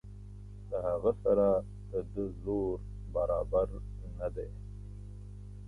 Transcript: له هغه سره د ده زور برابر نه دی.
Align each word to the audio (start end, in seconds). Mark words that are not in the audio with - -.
له 0.69 0.77
هغه 0.87 1.11
سره 1.23 1.47
د 1.91 1.93
ده 2.13 2.25
زور 2.41 2.77
برابر 3.15 3.67
نه 4.19 4.27
دی. 4.35 4.49